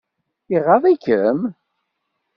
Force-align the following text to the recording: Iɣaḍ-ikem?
Iɣaḍ-ikem? 0.55 1.39